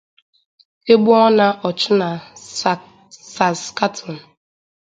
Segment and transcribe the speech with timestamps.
[0.91, 2.09] E gbuona ochu na
[3.35, 4.17] Saskatoon